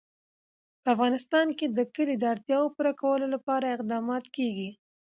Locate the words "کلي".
1.95-2.15